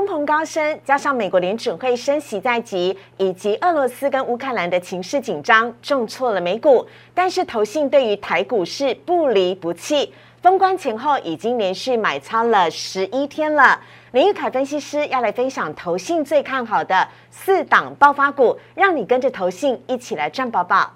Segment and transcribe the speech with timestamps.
[0.00, 6.86] 通膨高升，加上美国联准会升息在即，以及俄罗斯跟乌克兰的情势紧张，重挫了美股。
[7.12, 10.10] 但是投信对于台股是不离不弃，
[10.40, 13.78] 封关前后已经连续买超了十一天了。
[14.12, 20.90] 林玉凯分析师要来分享投信最看好的四档爆发股，让你跟着投信一起来赚宝宝。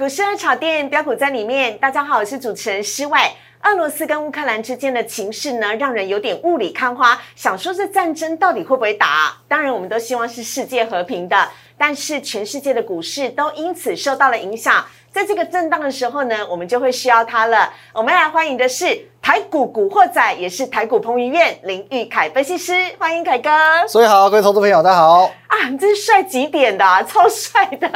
[0.00, 3.18] 股市爱炒店标普在里面，大家好，我是主持人施伟。
[3.64, 9.36] 俄罗斯跟乌克兰之间的情势呢，让人有点雾里看花，想说这战争到底会不会打？
[9.46, 14.82] 当然，我们都希望是世界和平的，但是全世界的股市都因此受到了影响。
[15.12, 17.68] 在这个震荡的时候呢，我们就会需要它了。
[17.92, 23.50] 我们来欢迎的是台股古惑仔，也是台股彭于晏林玉凯分析师，欢迎凯哥。
[23.88, 25.24] 所以好，各位投资朋友，大家好。
[25.48, 26.84] 啊，你这是帅几点的？
[27.08, 27.88] 超帅的。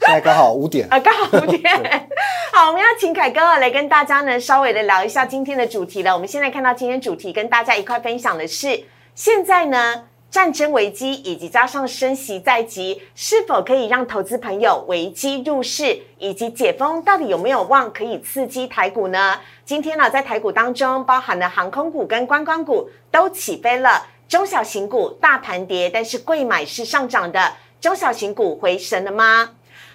[0.00, 1.62] 现在刚好五点 啊，刚好五点。
[2.52, 6.12] 好，我们要请凯哥来跟大家呢稍微的聊一下今天的主题了。
[6.12, 10.04] 我们现在看到今天主题跟大家一块分享的是，现在呢。
[10.30, 15.98] 战争危机以及加上升息在即，是否可以让投资朋友危机入市？
[16.18, 19.40] 以及解封到底有没有望可以刺激台股呢？
[19.64, 29.50] 今天呢，在台股当中，包含了航空股跟观光股都起飞了，中小型股大盘跌，但是贵买是上涨的，中小型股回神了吗？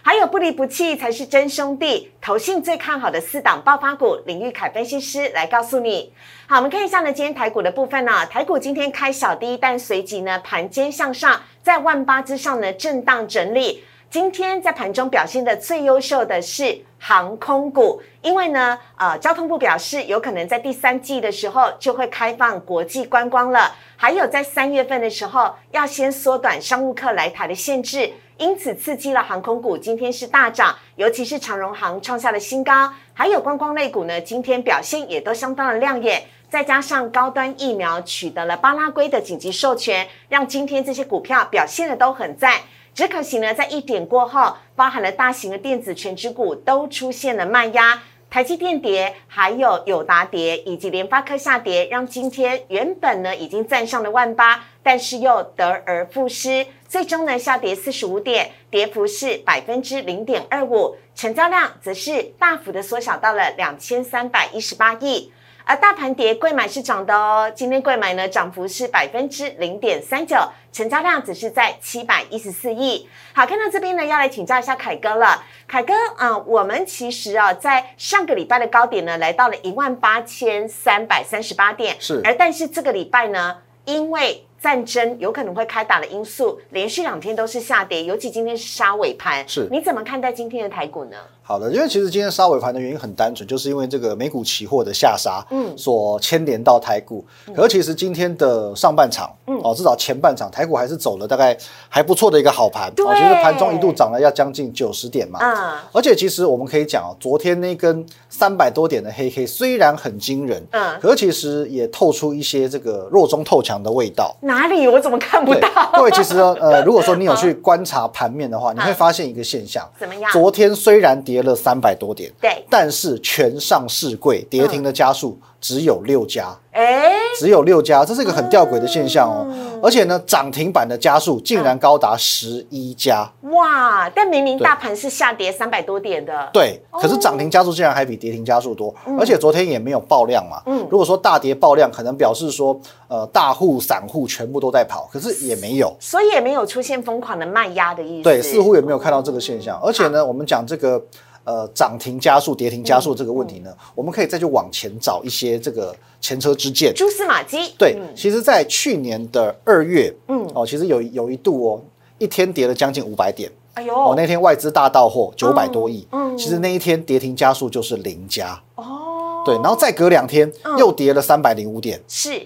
[0.08, 6.14] 还有不离不弃才是真兄弟，投信最看好的四档爆发股，林玉凯分析师来告诉你。
[6.46, 13.84] 好，我们看一下呢，今天台股的部分呢，台股今天开小低，但随即呢盘间向上，在万八之上呢震荡整理。
[14.08, 28.14] 今天在盘中表现的最优秀的是航空股，因为呢，呃，交通部表示有可能在第三季的时候就会开放国际观光了，还有在三月份的时候要先缩短商务客来台的限制。
[28.38, 36.24] 因此刺激了航空股，今天是大涨，尤其是长荣航创下了新高，还有观光类股呢，今天表现也都相当的亮眼。
[36.50, 42.54] 再加上高端疫苗取得了巴拉圭的紧急授权，让今天这些股票表现的都很赞。
[42.94, 48.02] 只可惜呢，在一点过后，包含了大型的电子全指股都出现了卖压。
[48.36, 65.32] 台积电跌，还有友达跌，以及联发科下跌，让今天原本呢已经站上了万八，但是又得而复失，最终呢下跌四十五点，跌幅是百分之零点二五，成交量则是大幅的缩小到了两千三百一十八亿。
[65.68, 67.52] 而大盘跌，贵买是涨的哦。
[67.56, 70.38] 今天贵买呢，涨幅是百分之零点三九，
[70.72, 73.10] 成交量只是在七百一十四亿。
[73.34, 75.44] 好，看到这边呢，要来请教一下凯哥了。
[75.68, 82.22] 凯哥，啊，我们其实啊，在上个礼拜的高点呢，来到了一万八千三百三十八点，是。
[82.24, 89.48] 而但是这个礼拜呢，因为战争有可能会开打的因素，连续两天都是下跌，尤其今天是杀尾盘。
[89.48, 91.18] 是，你怎么看待今天的台股呢？
[91.48, 97.24] 好的，因为其实今天杀尾盘的原因很单纯，就是因为这个美股期货的下杀，嗯，所牵连到台股。
[97.56, 101.56] 而其实今天的上半场，嗯，哦，至少前半场台股还是走了大概
[101.88, 102.92] 还不错的一个好盘。
[102.96, 105.38] 对，其实盘中一度涨了要将近九十点嘛。
[105.40, 114.36] 嗯，而且其实我们可以讲哦，昨天那根三百多点的黑 K 虽然很惊人，嗯，可其实也透出一些这个弱中透强的味道。
[114.56, 114.88] 哪里？
[114.88, 115.70] 我怎么看不到？
[115.94, 119.88] 各位，其实呃，如果说你有去观察盘面的话，你会发现一个现象。
[120.00, 120.32] 怎么样？
[120.32, 121.36] 昨天虽然跌。
[121.36, 129.48] 跌了三百多点，对，但是全上市柜跌停的家数只有六家，哎，只有六家，这是一个很吊诡的现象哦。
[129.82, 134.08] 而且呢，涨停板的家数竟然高达十一家，哇！
[134.12, 140.62] 但明明大盘是下跌三百多点的，对，可是涨停家数竟然还比跌停家数多，而且昨天也没有爆量嘛。
[140.68, 148.24] 嗯，如果说大跌爆量，可能表示说，呃，大户、散户全部都在跑，可是也没有，所以也没有出现疯狂的卖压的意思。
[148.24, 149.82] 对，似乎也没有看到这个现象。
[149.84, 151.04] 而且呢，我们讲这个。
[151.46, 157.72] 呃，涨停加速、跌停加速这个问题呢，我们可以再去往前找一些这个前车之鉴、蛛丝马迹。
[157.78, 161.82] 对，其实，在去年的二月，嗯，哦，其实有有一度哦，
[162.18, 163.52] 一天跌了将近五百点。
[163.76, 166.08] 哎呦，哦，那天外资大到货九百多亿。
[166.12, 168.60] 嗯，其实那一天跌停加速就是零加。
[168.74, 172.02] 哦，对，然后再隔两天又跌了三百零五点。
[172.08, 172.42] 是，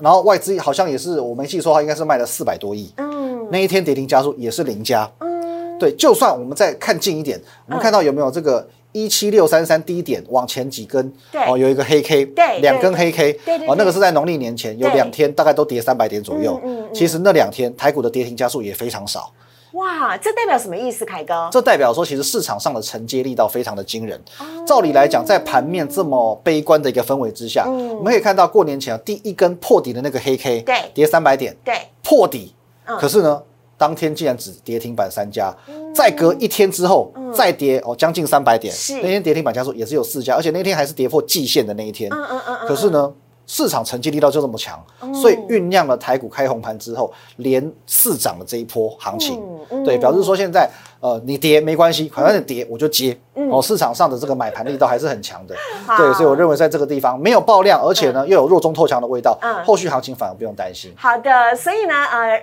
[0.00, 2.92] 然后外资好像也是，我没记错的话，应该是卖了四百多亿。
[2.96, 5.08] 嗯，那一天跌停加速也是零加。
[5.20, 5.29] 嗯。
[5.80, 11.12] 对，就算我们再看近一点，我们看到有没有这个一七六三三低点往前几根，
[11.48, 16.60] 哦，有一个黑 K，对，两根黑 K，对哦，那个是在农历年前有两天，大概都跌三百点左右。
[16.92, 19.32] 其实那两天台股的跌停加速也非常少，
[19.72, 21.48] 哇，这代表什么意思，凯哥？
[21.52, 24.20] 这代表说，其实市场上的承接力道非常的惊人。
[24.66, 32.54] 照理来讲，在盘面这么悲观的一个氛围之下，我们可以看到过年前第一根破底的那个黑 K，对，跌三百点，对，破底。
[32.98, 33.40] 可是呢，
[33.80, 35.50] 当天竟然只跌停板三家，
[35.94, 38.74] 再隔一天之后再跌哦，将近三百点。
[39.02, 42.12] 那天跌停板家数也是有四家，而且那天还是跌破季线的那一天。
[42.12, 42.68] 嗯嗯嗯。
[42.68, 43.10] 可是呢？
[43.46, 44.80] 市场承接力道就这么强，
[45.12, 49.42] 所以酝酿了台股开红盘之后连四涨的这一波行情，
[49.84, 50.70] 对，表示说现在。
[51.00, 53.18] 呃，你跌没关系，反正你跌我就接。
[53.34, 55.54] 哦，市场上的这个买盘力道还是很强的，
[55.96, 60.92] 对，所以我认为在这个地方没有爆量，而且呢又有弱中透强的味道，嗯，后续行情反而不用担心。
[60.96, 62.42] 好的，所以呢，呃，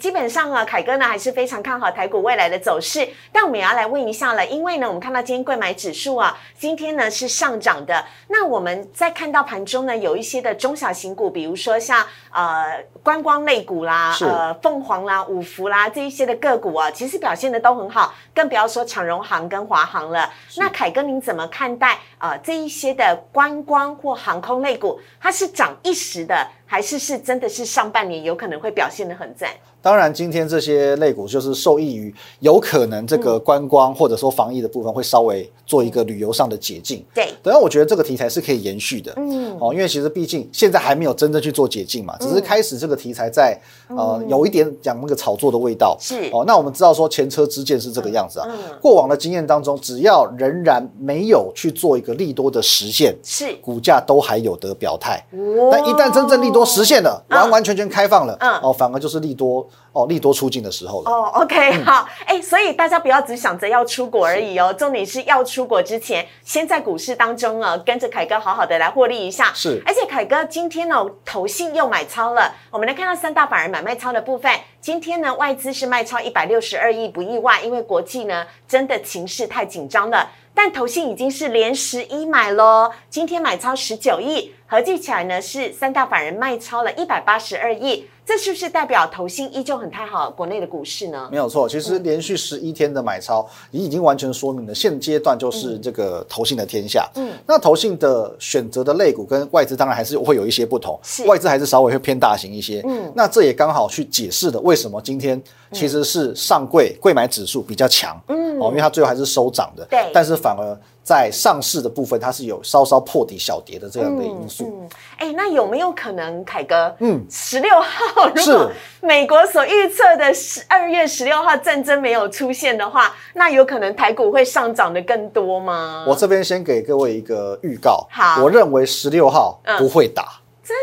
[0.00, 3.06] 基本上啊，凯哥呢还是非常看好台股未来的走势。
[3.32, 8.04] 但我们也要来问一下了，因为呢，我们看到今天贵买指数啊，今天呢是上涨的。
[8.28, 18.14] 那我们在看到盘中呢有一些的中小型股，比如说像呃观光类股啦，呃凤凰啦、五福啦这一些的个股啊，其实表现的都很好。
[18.32, 20.27] 更不要说长荣行跟华航了。
[20.56, 25.00] 那凯哥，您怎么看待呃这一些的观光或航空类股？
[25.20, 29.50] 它是涨一时的，还是是真的是上半年有可能会表现的很赞？
[29.80, 37.04] 当然，今天这些类股就是受益于有可能这个观光或者说防疫的部分会稍微做一个旅游上的解禁。
[37.14, 39.12] 对，等下我觉得这个题材是可以延续的。
[39.16, 43.58] 嗯，哦，因为其实毕竟现在还没有真正去做解禁嘛，只是开始这个题材在
[43.88, 45.96] 呃有一点讲那个炒作的味道。
[46.00, 48.48] 是哦，那我们知道说前车之鉴是这个样子啊。
[48.82, 55.24] 过往的经验当中，只要仍然没有去做一个利多的实现，是股价都还有得表态。
[55.70, 59.67] 但一旦真正利多实现了，完完全全开放了，哦，反而就是利多。
[59.92, 61.10] 哦，利多出境的时候了。
[61.10, 69.52] 哦，OK，好，哎，所以大家不要只想着要出国而已哦，重点是要出国之前，先在股市当中啊，跟着凯哥好好的来获利一下。
[69.54, 72.54] 是，而且凯哥今天呢，投信又买超了。
[72.70, 80.30] 我们来看到三大法人买卖超的部分，今天呢，外资是卖超一百六十二亿，不意外，因为国际呢真的情势太紧张了。
[80.54, 88.08] 但投信已经是连十一买喽，今天买超十九亿，合计起来呢是三大法人卖超了一百八十二亿。
[88.28, 91.26] 这是不是代表投信依旧很看好国内的股市呢？
[91.32, 97.08] 没有错，其实连续十一天的买超，已已经完全说明了现阶段就是这个投信的天下。
[97.14, 102.82] 嗯，那投信的选择的类股跟外资当然还是会有一些不同，外资还是稍微会偏大型一些。
[102.86, 105.42] 嗯，那这也刚好去解释了为什么今天
[105.72, 108.14] 其实是上柜柜买指数比较强。
[108.28, 109.86] 嗯，哦，因为它最后还是收涨的。
[109.86, 110.78] 对，但是反而。
[111.08, 114.86] 在上市的部分，它是有稍稍破底小跌的这样的因素。
[115.16, 116.94] 哎，那有没有可能，凯哥？
[116.98, 118.70] 嗯，十六号如果
[119.00, 126.04] 美国所预测的十二月十六号战争没有出现的话，那有可能台股会上涨的更多吗？
[126.06, 128.06] 我这边先给各位一个预告。
[128.10, 130.40] 好，我认为十六号不会打。
[130.64, 130.76] 真。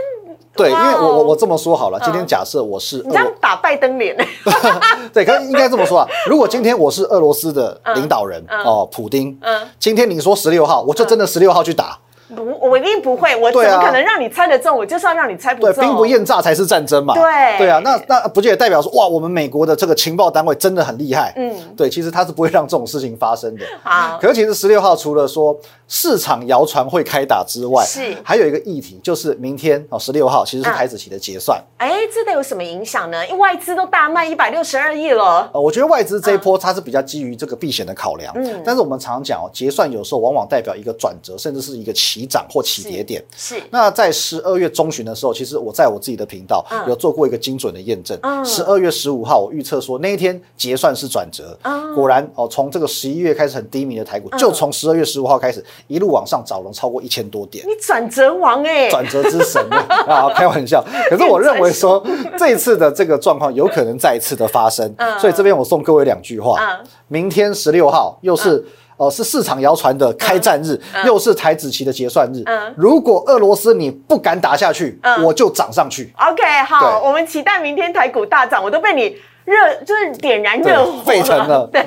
[0.57, 4.15] 对，因为我我我这么说好了，今天假设我是你这样打拜登脸，
[5.11, 6.07] 对，可应该这么说啊。
[6.29, 11.99] 如果今天我是俄罗斯的领导人哦，普丁，嗯，今天你说十六号，我就真的十六号去打。
[12.33, 13.35] 不，我一定不会。
[13.35, 14.75] 我怎么可能让你猜得中？
[14.75, 15.73] 我就是要让你猜不中。
[15.73, 17.13] 对，兵不厌诈才是战争嘛。
[17.13, 17.79] 对，对啊。
[17.83, 21.33] 那那不就也代表说，哇，我们美国的这个情报单位真的很厉害。
[21.35, 23.65] 嗯，对，其实他是不会让这种事情发生的。
[23.83, 24.17] 好。
[24.19, 25.55] 可是其实十六号除了说
[25.87, 31.61] 市场谣传会开打之外，是还有一个议题，就是明天哦，十六号其实是台子期的结算。
[31.77, 33.25] 哎，这得有什么影响呢？
[33.27, 35.49] 因为外资都大卖一百六十二亿了。
[35.53, 38.33] 呃，我觉得外资这一波它是比较基于这个避险的考量。
[38.35, 38.61] 嗯。
[38.65, 42.95] 但是我们常常讲哦，结算有时候往往代表一个转折，甚至是一个起涨或起跌。
[42.95, 48.17] 节点是那在十二月中旬的时候，其实我在我自己的频道有做过一个精准的验证。
[48.45, 51.57] 十二月十五号，我预测说那一天结算是转折，
[51.93, 57.65] 果然哦，从这个十一月开始很低迷的台股，就从十二月十五号开始一路往上找了超过一千多点。
[57.67, 59.61] 你转折王哎，转折之神
[60.07, 60.29] 啊！
[60.33, 62.01] 开玩笑， 可是我认为说
[62.39, 64.89] 这一次的这个状况有可能再一次的发生，
[65.19, 66.57] 所以这边我送各位两句话：
[67.09, 68.65] 明天十六号又是。
[68.97, 72.43] 哦，是市场谣传的开战日，又是台子期的结算日。
[72.77, 76.13] 如果俄罗斯你不敢打下去，我就涨上去。
[76.17, 78.63] OK，好，我们期待明天台股大涨。
[78.63, 81.67] 我都被你热，就是点燃热火沸腾了。
[81.73, 81.81] 对，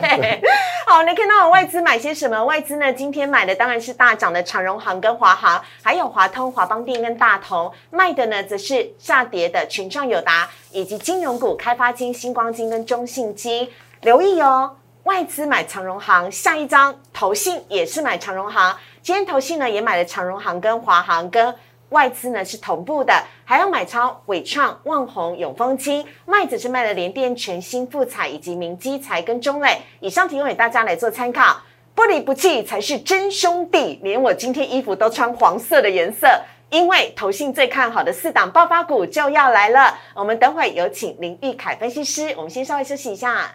[0.86, 2.44] 好，你看到外资买些什么？
[2.44, 2.92] 外资呢？
[2.92, 7.72] 今天买的当然是大涨的长荣行跟华航，还有华通、华邦电跟大同。
[7.90, 13.66] 卖的呢，则是下跌的群创、友达以及金融股开发金、星光金跟中信金。
[14.02, 14.72] 留意哦。
[15.08, 18.76] 外资买长荣行，下一张投信也是买长荣行。
[19.00, 21.54] 今天投信呢也买了长荣行跟华航，跟
[21.88, 26.06] 外资呢是同步的，还要买超伟创、旺宏、永丰金。
[26.26, 29.80] 卖子是卖了联电、全新、富彩以及明基财跟中磊。
[30.00, 31.56] 以上提供给大家来做参考，
[31.94, 33.98] 不离不弃才是真兄弟。
[34.02, 36.28] 连我今天衣服都穿黄色的颜色，
[36.68, 39.98] 因为投信最看好的四档爆发股就要来了。
[40.12, 43.50] 我们等会有请林玉凯分析师，我们先稍微休息一下。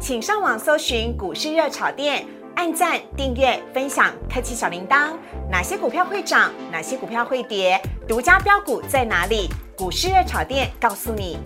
[0.00, 5.10] 请上网搜寻股市热炒店，按赞、订阅、分享，开启小铃铛。
[5.50, 6.50] 哪些股票会涨？
[6.72, 7.78] 哪些股票会跌？
[8.08, 9.50] 独家标股在哪里？
[9.76, 11.38] 股市热炒店告诉你。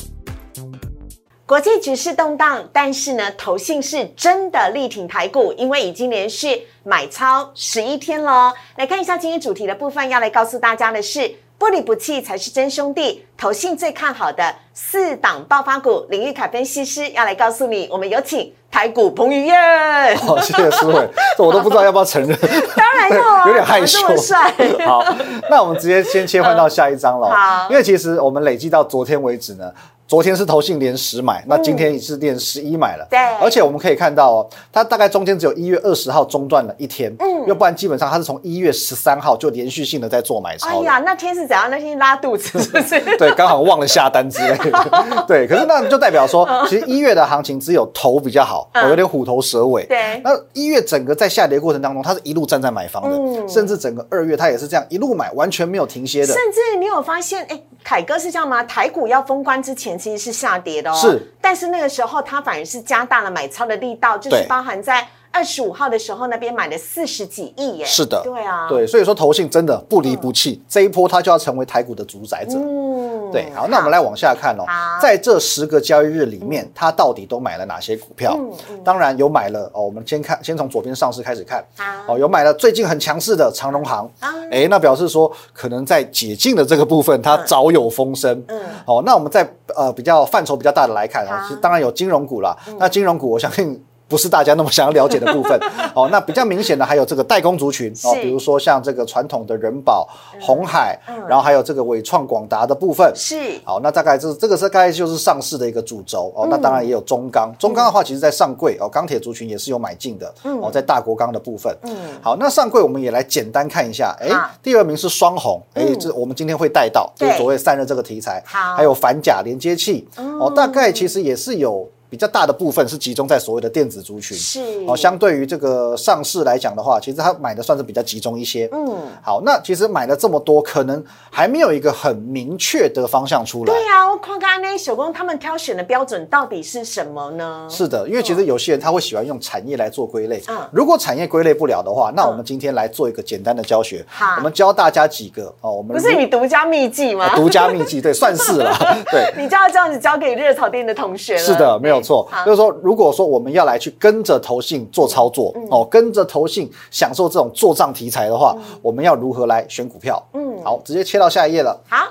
[1.45, 8.55] 国际局势动荡，但是呢，投信是真的力挺台股，因为已经连续买超十一天了。
[8.77, 11.35] 来看一下今天主题的部分，要来告诉大家的是。
[11.65, 13.25] 不离不弃才是真兄弟。
[13.39, 17.89] 投信最看好的四档爆发股，林玉凯分析师要来告诉你。
[17.91, 20.15] 我们有请台股彭于晏。
[20.19, 22.39] 好， 谢谢苏伟，这我都不知道要不要承认。
[22.77, 23.99] 当然要，有点害羞。
[24.85, 25.03] 好，
[25.49, 27.31] 那我们直接先切换到下一张了。
[27.31, 29.73] 好，因为其实我们累计到昨天为止呢。
[30.07, 33.07] 昨天是投信连十买，那今天是连十一买了。
[33.11, 40.69] 对，而且我们可以看到哦，它大概中间只有一月二十号中断了一天，嗯，要不然基本上它是从一月十三号就连续性的在做买超。
[40.69, 41.71] 哎呀，那天是怎样？
[41.71, 43.01] 那天拉肚子是不是？
[43.17, 45.25] 对，刚好忘了下单之类的。
[45.27, 49.87] 对，可是那就代表说，其实一月的行情只有头比较好，我有点虎头蛇尾。
[49.87, 56.27] 对，那一月整个在下跌过程当中，它是一路站在买方的，甚至整个二月它也是这样一路买，完全没有停歇的。
[56.27, 57.59] 甚至你有发现，哎。
[57.85, 58.63] 凯哥是这样吗？
[58.65, 60.97] 台股要封关之前，其实是下跌的哦。
[60.97, 65.09] 是，但是那个时候它反而是加大了买超的力道，就是包含在。
[65.35, 67.85] 二十五号的时候，那边买了四十几亿耶。
[67.85, 72.57] 是的，对啊，对，所以说投信真的不离不弃，这一波它就要成为台股的主宰者。
[72.57, 74.65] 嗯，对，好，那我们来往下看哦，
[75.03, 78.39] 在这十个交易日里面，它到底都买了哪些股票？
[78.85, 81.65] 当然有买了哦，我们先看，先从左边上市开始看。
[82.07, 84.09] 哦，有买了最近很强势的长荣行。
[84.53, 88.41] 哎，那表示说可能在解禁的这个部分，它早有风声。
[88.47, 92.57] 嗯，哦，那我们在呃比较范畴比较大的来看啊，其实当然有金融股啦。
[92.79, 93.85] 那金融股，我相信。
[94.07, 95.59] 不是大家那么想要了解的部分
[95.95, 96.09] 哦。
[96.13, 100.09] 那比较明显的还有这个代工族群哦，比如说像这个传统的人保、
[100.41, 103.11] 红海，然后还有这个伟创、广达的部分。
[103.15, 103.59] 是。
[103.65, 106.47] 好，那大概这这个是大概就是上市的一个主轴哦。
[106.51, 111.75] 那当然也有中钢，中钢的话，其实在上柜哦，钢铁族群也是有买进的哦，在大国钢的部分。
[111.83, 111.97] 嗯。
[112.21, 114.15] 好，那上柜我们也来简单看一下。
[114.21, 114.29] 哎，
[114.63, 118.43] 第二名是双红，哎，这我们今天会带到，就是所谓散热这个题材。
[118.45, 118.77] 好。
[118.77, 121.89] 还有反甲连接器哦，大概其实也是有。
[122.11, 124.97] 比较大的部分是集中在所谓的电子族群，是哦。
[124.97, 128.69] 相对于这个上市来讲的话，其实他买的算是比较集中一些。
[128.73, 133.73] 嗯，好，那其实买了这么多，可能还没有一个很明确的方向出来。
[133.73, 137.67] 对呀，我看看那手工他们挑选的标准到底是什么呢？
[137.69, 140.41] 是的，因为其实有些人他会喜欢用产业来做归类。
[140.49, 144.05] 嗯，如果产业归类不了的话，那我们今天来做一个简单的教学。
[144.09, 145.73] 好，我们教大家几个哦。
[145.73, 147.35] 我们不是你独家秘籍吗？
[147.35, 148.73] 独家秘籍，对，算是了。
[149.11, 151.41] 对，你就要这样子交给热炒店的同学了。
[151.41, 152.29] 是的，没有错。
[152.45, 152.71] 就是说。
[152.83, 160.23] 如果说我们要来去跟着投信做操作哦，跟着投信享受这种做账题材的话，我们要如何来选股票？
[160.33, 161.81] 嗯，好，直接切到下一页了。
[161.89, 162.07] 好，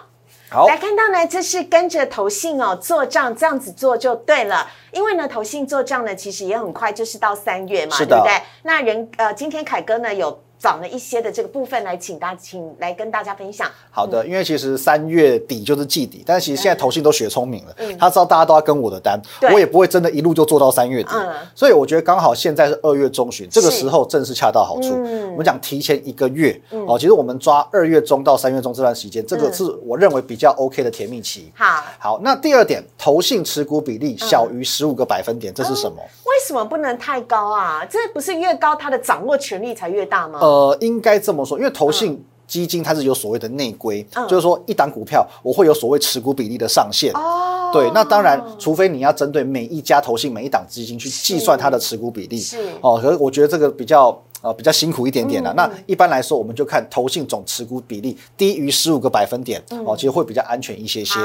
[0.49, 4.67] 好，来看到呢，这是跟着投信哦做账，这样子做就对了。
[4.91, 8.31] 因为呢，投信做账呢，其实也很快，就是到三月嘛，对不对？
[8.63, 10.39] 那人呃，今天凯哥呢有。
[10.63, 13.69] 找了一些的这个部分来，请大请来跟大家分享。
[13.91, 21.09] 好的，因为其实三月底就是季底，但是其实现在投信都学聪明了，他知道大家都要跟我的单，我也不会真的一路就做到三月底。
[21.53, 24.93] 所以我觉得刚好现在是二月中旬，这个时候正是恰到好处。
[25.31, 31.51] 我们讲提前一个月哦，其实我们抓二月中到三月中这段时间，这个是我认为比较 OK 的甜蜜期。
[31.53, 35.97] 好，好，那第二点，投信持股比例小于十五个百分点，这是什么？
[36.33, 37.85] 为什么不能太高啊？
[37.87, 40.39] 这不是越高，它的掌握权力才越大吗？
[40.41, 47.13] 呃，应该这么说，因为投信基金它是有所谓的内规，就是说一档股票我会有所谓持股比例的上限。
[47.13, 52.39] 哦，对，那当然，除非你要针对每一家投信每一档基金去计算它的持股比例。
[52.39, 54.19] 是哦，可是我觉得这个比较。
[54.43, 55.51] 呃，比较辛苦一点点的。
[55.53, 61.17] 那一般来说，我们就看投信总持股比例低于十五个百分点哦，其实会比较安全一些些。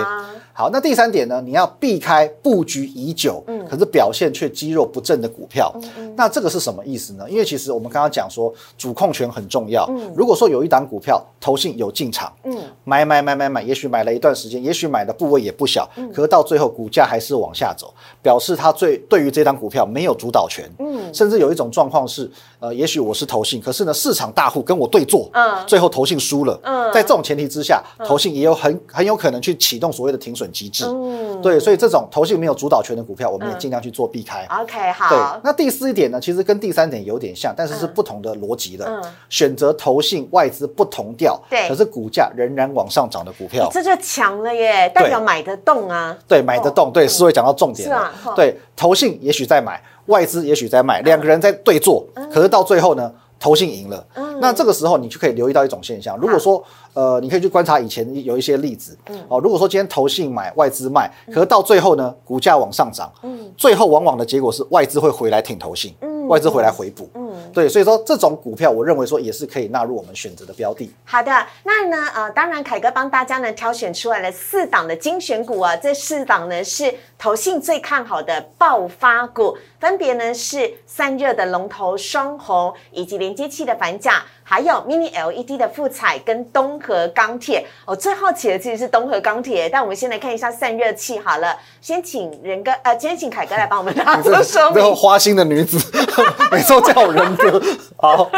[0.53, 5.75] 好，那第三点呢，你要避开布局已久，可是表现却肌肉不振的股票。
[6.17, 7.29] 那这个是什么意思呢？
[7.29, 9.89] 因为其实我们刚刚讲说，主控权很重要。
[10.15, 20.69] 如果说有一档股票投信有进场，嗯买买买买买，也许买了一段时间，也许买的部位也不小，可是到最后股价还是往下走，表示它最对于这档股票没有主导权。
[20.79, 34.47] 嗯，甚至有一种状况是，呃，也许我是投信，可是呢，市场大户跟我对坐，嗯，最后投信输了，嗯，在这种前提之下，投信也有很很有可能去启动所谓的停损机制，嗯，对，所以这种投信没有主导权的股票，我们也尽量去做避开。
[34.51, 35.09] OK，好。
[35.09, 38.85] 对，那第四点呢，其实跟第三点有点像，但是是不同的逻辑的。
[38.85, 46.15] 嗯，选择投信外资不同调，对，可是股价仍然往上涨的股票，这就强了耶，代表买得动啊。
[46.27, 48.13] 对，买得动，对，思维讲到重点了。
[48.37, 49.83] 对，投信也许在买。
[50.07, 54.07] 外资也许在卖，两个人在对坐，可是到最后呢，投信赢了。
[54.41, 58.97] 那这个时候你就可以留意到一种现象，如果说呃，你可以去观察以前有一些例子，
[59.29, 63.13] 哦，如果说今天投信买，外资卖，可是到最后呢，股价往上涨，
[63.55, 65.95] 最后往往的结果是外资会回来挺投信，
[66.27, 67.07] 外资回来回补。
[67.53, 70.91] 对，所以说这种股票，我认为说也是可以纳入我们选择的标的。
[71.05, 71.31] 好的，
[71.65, 84.23] 那呢，呃，当然凯哥帮大家呢挑选出来了四档的精选股啊，这四档呢是投信最看好的爆发股，分别呢是散热的龙头双红，以及连接器的反甲。
[84.51, 89.69] 还有 Mini LED 的富彩跟东河钢铁，我最好奇的其实是东河钢铁。
[89.69, 94.77] 但我们先来看一下散热器好了，先请仁哥，呃，先请凯哥来帮我们 拿出说明。
[94.77, 95.77] 这个花心的女子，
[96.51, 97.63] 每次叫我仁哥，
[97.97, 98.31] 好，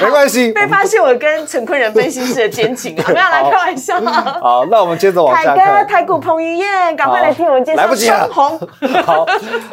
[0.00, 0.52] 没关系。
[0.52, 4.00] 被发现我跟陈坤仁分析师的奸情啊， 没有来开玩笑。
[4.40, 5.56] 好，那我们接着往下看。
[5.56, 8.68] 凯哥，台股彭于晏，赶快来听我们介绍双红。
[9.04, 9.26] 好，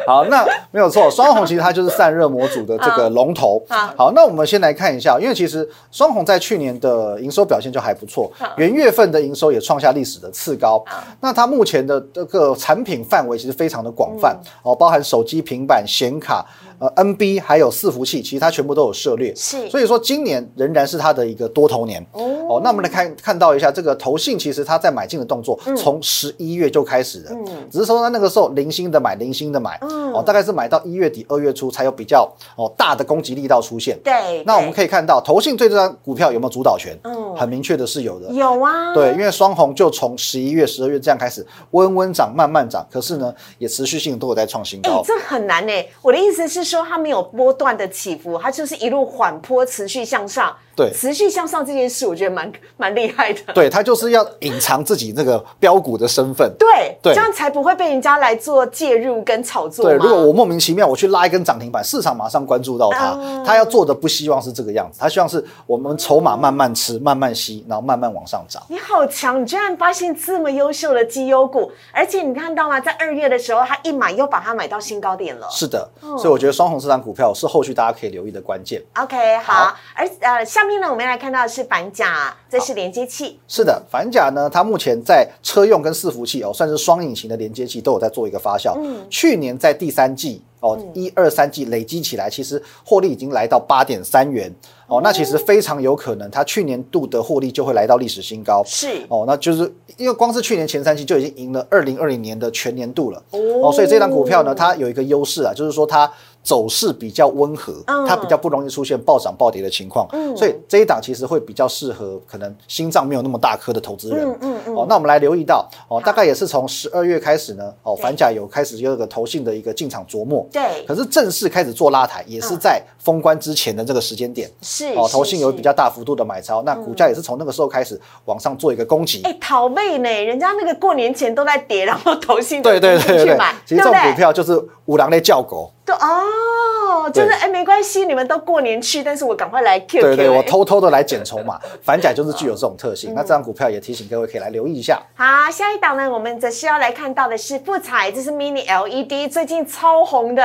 [0.06, 3.62] 好，那没有错，双红其实它就是散热模组的这个龙头。
[3.68, 5.68] 好，那我们先来看一下，因为其实。
[5.90, 10.84] 双红在去年的营收表现就还不错，元月份的营收也创下历史的次高。
[11.20, 16.44] 那它目前的这个产品范围其实非常的广泛哦，包含手机、平板、显卡。
[16.78, 22.60] 呃，NB 还有伺服器，其实它全部都有涉猎，是，所以说今年仍然是它的一个多头年哦。
[22.62, 27.32] 那我们来看看到一下这个投信，其实它在买进的动作从十一月就开始了，
[27.70, 29.78] 只是说它那个时候零星的买，零星的买，
[30.12, 33.98] 哦，大概是买到一月底、二月初才有比较哦大的攻击力道出现。
[34.04, 36.96] 对，那我们可以看到投信对这张股票有没有主导权？
[37.04, 38.94] 嗯，很明确的是有的，有啊。
[38.94, 45.02] 对，因为双红就从十一月、十二月这样开始温温涨、慢慢涨，可是呢，也持续性都有在创新高。
[45.04, 45.72] 这很难呢。
[46.02, 47.56] 我的意思是说，它没有波。
[47.56, 50.54] 段的起伏，它就是一路缓坡持续向上。
[50.76, 53.40] 对，持续向上这件事，我觉得蛮蛮厉害的。
[53.54, 56.54] 对，它就是要隐藏自己那个标股的身份。
[56.58, 59.86] 对，这样才不会被人家来做介入跟炒作。
[59.86, 68.62] 对，如果我莫名其妙我去拉一根涨停板，市场马上关注到它，它要做的不希望是这个样子，它希望是我们筹码慢慢吃、慢慢吸，然后慢慢往上涨。
[68.68, 72.78] 你好强，你居然发现这么优秀的绩优股，而且你看到吗？
[72.78, 75.48] 在二月的时候，它一买又把它买到新高点了。
[75.50, 78.82] 是的，所以我觉得双红这张股票是后续大家可以留意的关键。
[78.96, 80.66] OK，好，而呃下。
[80.66, 83.38] 面呢，我们来看到的是反甲，这是连接器。
[83.46, 88.76] 是的，反甲呢，它目前在车用跟伺服器哦，算是双引擎的连接器，都有在做一个发酵。
[88.82, 94.52] 嗯，去年在第三季哦，一二三季累积起来，其实获利已经来到八点三元
[94.88, 98.64] 哦，那其实非常有可能，它去年度的获利就会来到历史新高。
[98.66, 106.12] 是哦，那就是因为光是去年前三季就已经赢了二零二零年的全年度了哦，所以这张股票呢，它有一个优势啊，就是说它。
[106.46, 107.74] 走势比较温和，
[108.06, 114.24] 它比较不容易出现暴涨暴跌的情况，所以这一档其实会比较适合可能心脏没有那么大颗的投资人。
[114.66, 120.46] 哦，那我们来留意到，哦，大概也是从十二月开始呢，哦，反甲有开始有个投信的一个进场琢磨。
[120.52, 120.84] 对。
[120.86, 124.48] 可是正式开始做拉抬，也是在封关之前的这个时间点。
[124.62, 124.86] 是。
[124.94, 129.22] 哦，投信有比较大幅度的买超，那股价也是从那个时候开始往上做一个攻击。
[129.24, 130.08] 哎，逃妹呢？
[130.08, 135.72] 人家那个过年前都在跌，然后投信对对对对，其实这种股票就是五郎的叫狗。
[135.86, 140.00] 对哦，就是哎，没关系，你们都过年去，但是我赶快来 Q。
[140.00, 143.14] 对对，我偷偷的来捡筹码， 反甲就是具有这种特性。
[143.14, 145.00] 那这张股票也提醒各位可以来留意一下。
[145.14, 150.42] 好，下一档呢，我们则是要来看到的是富彩，这是 Mini LED，最近超红的，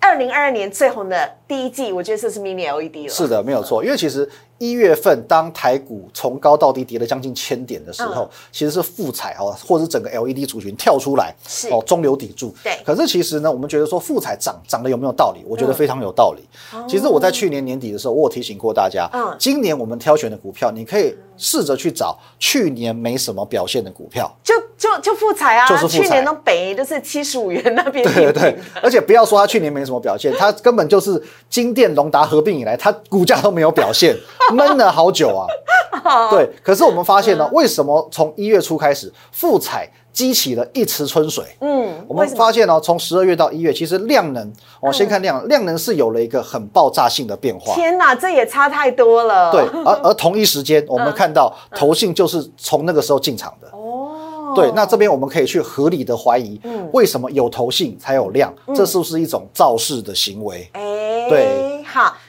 [0.00, 3.08] 二零二二年最红的第一季，我觉得这是 Mini LED 了。
[3.08, 4.28] 是的，没有错，因为其实。
[4.60, 11.34] 一月份，当台股从高到低跌了将近千点的时候，其实是富彩哦，或者整个 LED 族群跳出来，
[11.70, 12.54] 哦，中流砥柱。
[12.62, 12.78] 对。
[12.84, 15.42] 可是其实呢，我们觉得说富彩涨涨的有没有道理？
[15.48, 16.42] 我觉得非常有道理。
[16.86, 28.04] 其实我在去年年底的时候，我有提醒过大家，嗯，今年我们挑选的股票，你可以试着去找去年没什么表现的股票，就就就富彩啊，就是去年都北都是七十五元那边。
[28.04, 28.58] 对对对。
[28.82, 34.14] 而且不要说它去年没什么表现，它根本就是金电龙达合并以来，它股价都没有表现。
[34.50, 41.44] 闷了好久啊，对，可是我们发现呢，为什么从一月初开始，复彩激起了一池春水？
[41.60, 47.74] 嗯，我们发现呢，从十二月到一月，其实量能，我先看量，量能是有了一个很爆炸性的变化。
[47.74, 49.52] 天哪，这也差太多了。
[49.52, 53.68] 对， 而而同一时间，我们看到投信就是从那个时候进场的。
[53.72, 56.60] 哦，对，那这边我们可以去合理的怀疑，
[56.92, 58.52] 为什么有投信才有量？
[58.74, 60.68] 这是不是一种造势的行为？
[60.72, 62.19] 哎，对，好，那。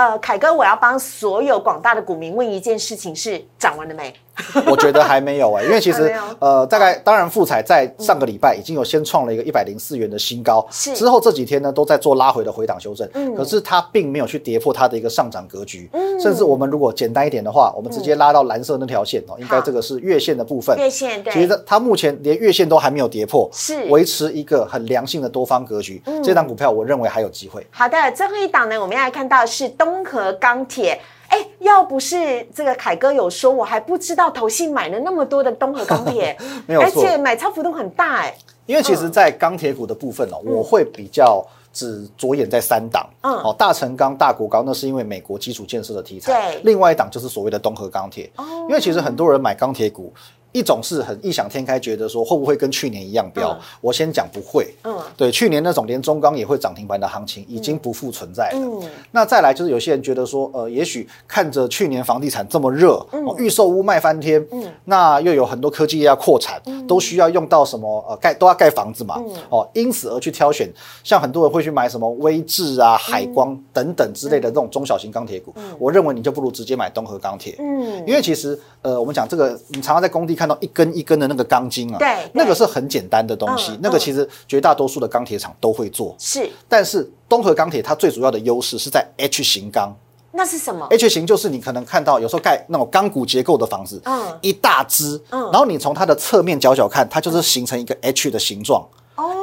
[0.00, 4.10] 呃，凯哥，我要帮所有广大的股民问一件事情：是涨完了没？
[4.66, 23.80] 我觉得还没有哎，因为其实呃，大概当然富彩在上个礼拜已经有先创了一个一百零四元的新高，之后这几天呢都在做拉回的回档修正，嗯，可是它并没有去跌破它的一个上涨格局，嗯，甚至我们如果简单一点的话，我们直接拉到蓝色那条线哦，应该这个是月线的部分，月线对，其实它目前连月线都还没有跌破，是。
[23.90, 27.66] 维持一个很良性的多方格局，这档股票我认为还有机会。
[27.70, 31.00] 好的，最后一档呢，我们要来看到是东河钢铁。
[31.70, 38.34] 哎，要不是这个凯哥有说，我还不知道投信买了那么多的东河钢铁， 没有而且买超幅度很大哎。
[38.66, 50.12] 因为其实，在钢铁股的部分哦，我会比较只着眼在三档，嗯，哦，大成钢、大国钢，那是因为美国基础建设的题材，对，另外一档就是所谓的东河钢铁，哦，因为其实很多人买钢铁股。
[50.52, 53.56] 一种是很异想天开，觉得说会不会跟去年一样飙？
[53.80, 54.66] 我先讲不会。
[54.82, 58.58] 嗯，对，去年那种连中钢也会涨停板的行情已经不复存在了。
[58.58, 58.82] 嗯，
[59.12, 70.68] 那再来就是有些人觉得说，呃，也许看着去年房地产这么热，哦预售屋卖翻天，嗯，那又有很多科技业要扩产，都需要用到什么呃盖都要盖房子嘛，哦，因此而去挑选，
[71.04, 75.54] 像很多人会去买什么威智啊、海光等等之类的这种中小型钢铁股。
[75.78, 77.54] 我认为你就不如直接买东河钢铁。
[77.60, 80.39] 嗯，因为其实呃，我们讲这个，你常常在工地。
[80.40, 86.16] 看到一根一根的那个钢筋啊，对，那个是很简单的东西，那个其实绝大多数的钢铁厂都会做。
[86.18, 89.94] 是，但是东河钢铁它最主要的优势是在 H 型钢。
[90.32, 98.88] 那是什么？H 型就是你可能看到有时候盖那种钢骨结构的房子，嗯，一大支，嗯，然后你从它的侧面角角看，它就是形成一个 H 的形状。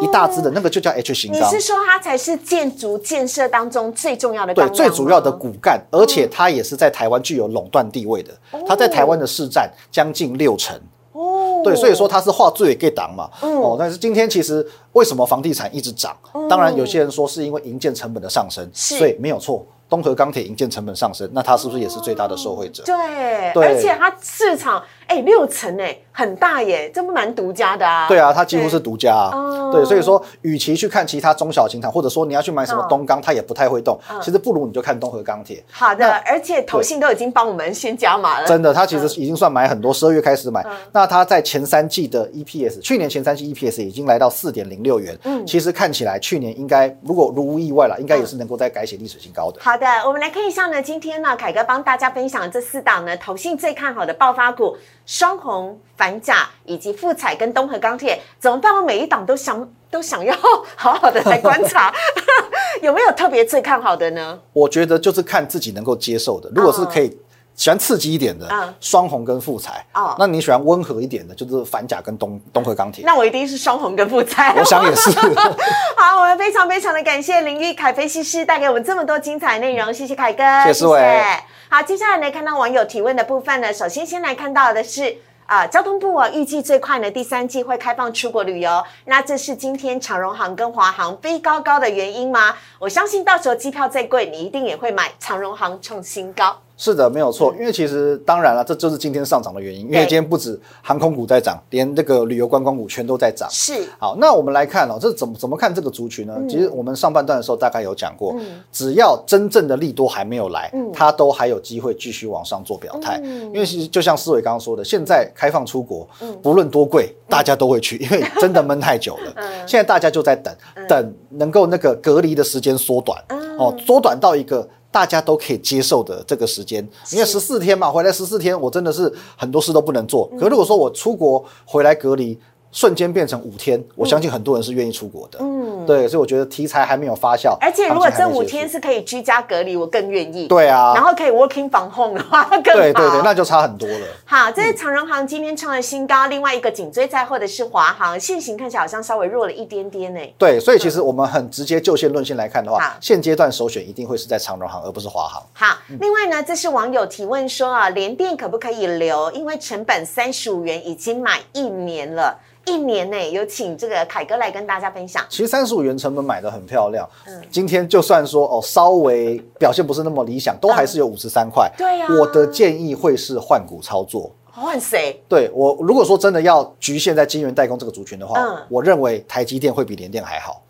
[0.02, 8.32] 一大支的那个就叫 H 型钢，你是说它才是建筑建设当中最重要的对最主要的骨干，而且它也是在台湾具有垄断地位的，
[8.68, 10.80] 它在台湾的市占将近六成。
[11.14, 13.28] 哦，对，所以说它是画最给档嘛。
[13.42, 16.16] 哦，但是今天其实为什么房地产一直涨？
[16.48, 19.66] 当然有些人说是因为营建成本的上升，所以没有错。
[19.90, 22.84] 东河钢铁营建成本上升，那它是不是也是最大的受惠者？
[22.84, 24.84] 对，而且它市场。
[25.08, 28.08] 哎，六成哎，很大耶，这不蛮独家的啊？
[28.08, 29.32] 对啊，它几乎是独家啊。
[29.72, 34.00] 对，所以说，与其去看其他中小型厂，或者说你要去买什么东钢，它也不太会动。
[34.22, 35.64] 其实不如你就看东河钢铁。
[35.72, 38.48] 好的，而且投信都已经帮我们先加码了。
[38.48, 40.66] 真的，它其实已经算买很多，十二月开始买。
[40.92, 45.18] 那它在前三季的 EPS，去年前三季 EPS 已经来到四点零六元。
[45.24, 49.60] 嗯，其实看起来去年应该，如果如无意外了，应该也是能够再改写历史新高的。
[49.62, 54.78] 好的，我们来看一下呢，今天呢，凯哥帮大家分享这四档呢，投信最看好的爆发股。
[55.08, 58.76] 双红、反甲以及富彩跟东河钢铁，怎么办？
[58.76, 60.36] 我每一档都想都想要
[60.76, 61.92] 好好的来观察，
[62.84, 64.38] 有没有特别最看好的呢？
[64.52, 66.52] 我觉得就是看自己能够接受的。
[66.54, 67.18] 如果是可以
[67.58, 68.48] 喜欢刺激一点的，
[68.80, 73.04] 双红跟富彩哦，那你喜欢温和一点的，就是反甲跟东东河钢铁。
[73.04, 75.10] 那我一定是双红跟富彩，我想也是。
[75.98, 81.44] 好，我们非常非常的感谢林玉凯分析师带给我们这么多精彩内容，谢谢凯哥，谢谢。
[81.68, 85.18] 好，接下来呢，看到网友提问的部分呢，首先先来看到的是
[85.48, 92.54] 啊，交通部啊预计最快呢第三季会开放出国旅游，那这是今天长荣航跟华航飞高高的原因吗？
[92.78, 96.56] 我相信到时候机票再贵，你一定也会买长荣航创新高。
[96.78, 99.82] 是的，没有错，因为其实当然了，这就是今天上涨的原因。
[99.88, 103.50] 因为今天不止航空股在涨，连这个旅游观光股全都在涨。
[103.52, 106.38] 是，好，那我们来看哦，这怎么怎么看这个族群呢？
[106.48, 108.36] 其实我们上半段的时候大概有讲过，
[108.72, 113.20] 只要真正的利多还没有来，它都还有机会继续往上做表态。
[113.52, 116.08] 因为其实就像思伟刚刚说的，现在开放出国，
[116.44, 119.34] 不论多贵，大家都会去， 因为真的闷太久了。
[119.66, 120.56] 现在大家就在等，
[120.88, 123.20] 等能够那个隔离的时间缩短，
[123.58, 124.68] 哦，缩短到一个。
[124.98, 130.28] 大家都可以接受的这个时间，因为十四天嘛，回来十四天，我真的是很多事都不能做。
[130.40, 132.36] 可如果说我出国回来隔离。
[132.70, 135.40] 瞬间变成五天，我相信很多人是愿意出国的。
[135.42, 135.57] 嗯，
[135.88, 137.58] 对，所以我觉得题材还没有发酵。
[137.60, 140.48] 而且如果这五天是可以居家隔离，我更愿意。
[140.48, 142.80] 对啊，然后可以 working from home 的话，更好。
[142.80, 144.08] 对对对，那就差很多了。
[144.26, 150.20] 好，这是长荣航今天创了新高，另外一个紧追在后的是华航，现行看起来好像稍微弱了一点点呢。
[150.38, 155.42] 对，所以其实我们很直接就线论线来看的话，现阶段首选一定会是在长荣航，而不是华航。
[155.54, 159.32] 好，另外呢，这是网友提问说啊，联电可不可以留？
[159.32, 162.40] 因为成本三十五元已经买一年了。
[162.68, 165.24] 一年内有请这个凯哥来跟大家分享。
[165.30, 167.10] 其实三十五元成本买的很漂亮。
[167.26, 171.72] 嗯，今天就算说哦，稍微表现不是那么理想，都还是有五十三块。
[171.78, 172.08] 对呀。
[172.20, 174.30] 我的建议会是换股操作。
[174.52, 175.22] 换谁？
[175.30, 180.62] 对我如果说真的要局限在晶圆代工这个族群的话，嗯，我认为台积电会比联电还好。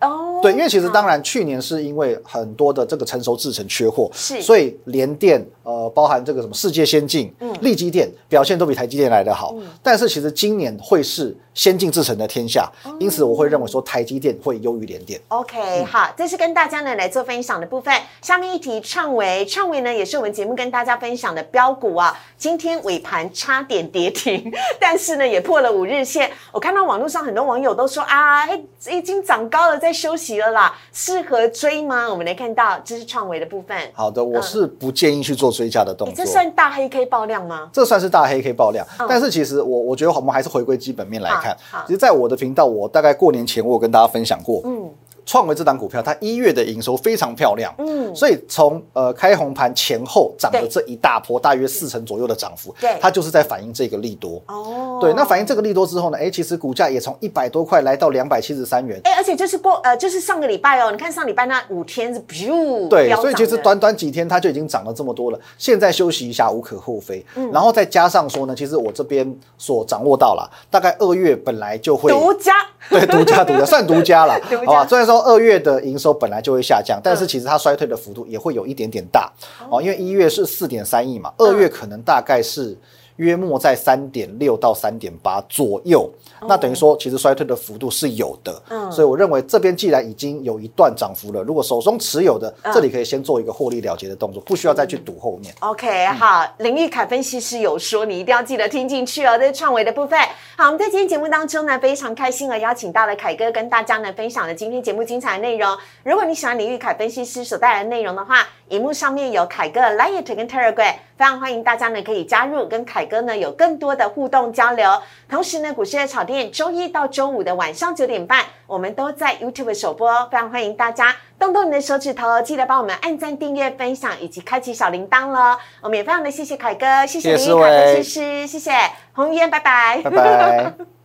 [0.00, 9.54] 哦，对，因为其实当然去年是因为很多的这个成熟制程缺货，是，所以联电呃包含这个什么世界先进、嗯，立基电表现都比台积电来得好。
[9.82, 15.20] 但是其实今年会是先进制程的天下，因此我会认为说台积电会优于联电。
[15.26, 17.92] OK，好，这是跟大家呢来做分享的部分。
[18.22, 26.30] 下面一题，创维，创维呢也是我们节目跟大家分享的标股啊，今天尾盘差点跌停，但是呢也破了五日线。
[26.52, 28.46] 我看到网络上很多网友都说啊，
[28.88, 32.08] 已经涨高了，在休息了啦，适合追吗？
[32.08, 33.76] 我们来看到这是创维的部分。
[33.92, 36.14] 好的，我是不建议去做追加的动作。
[36.14, 37.68] 这算大黑 K 爆量吗？
[37.72, 41.47] 这算是大黑 K 爆量，但是其实我我觉得我们还是回归基本面来看。
[41.86, 44.90] 其实，在我的频道，我大概过年前我有跟大家分享过，嗯，
[45.28, 54.42] 创维这档股票，它一月的营收非常漂亮，嗯，所以从呃开红盘前后涨了这一大波，大约四成左右的涨幅，对，它就是在反映这个利多。
[54.46, 67.22] 哦，对，那反映这个利多之后呢，哎，其实股价也从一百多块来到两百七十三元，哎，而且就是过呃，就是上个礼拜哦，你看上礼拜那五天是噗，对，所以其实短短几天它就已经涨了这么多了，现在休息一下无可厚非。
[67.34, 72.54] 嗯，然后再加上说呢，其实我这边所掌握到了，大概二月本来就会独家，
[72.88, 74.86] 对，独家独家算独家了， 好吧？
[74.86, 79.32] 虽然说二月的营收本来就会下降，但是其实它衰退的幅度也会有一点点大
[79.70, 82.76] 哦，因为一月是四点三亿嘛，二月可能大概是。
[83.18, 86.08] 约莫在三点六到三点八左右，
[86.48, 95.52] 那等于说其实衰退的幅度是有的，嗯，所以我认为这边既然已经有一段涨幅了，如果手中持有的，这里可以先做一个获利了结的动作，不需要再去赌后面。
[95.60, 100.18] OK，好，林玉凯分析师有说，你一定要记得听进去哦，这是创维的部分。
[100.56, 105.76] 好，我们在今天节目当中呢，非常开心的邀请到了凯哥跟大家呢分享了今天节目精彩的内容。
[106.04, 114.88] 如果你喜欢林玉凯分析师所带来的内容的话，荧幕上面有凯哥的 Line 跟 Telegram，非常欢迎大家呢可以加入，跟凯哥呢有更多的互动交流。
[115.28, 125.58] 同时呢，股市的炒店周一到周五的晚上九点半，我们都在 YouTube 首播，非常欢迎大家动动你的手指头，记得帮我们按赞、订阅、分享以及开启小铃铛喽。
[125.80, 128.70] 我们也非常的谢谢凯哥，谢谢林凯哥，谢谢，谢谢
[129.12, 130.97] 红玉燕，拜拜，拜拜。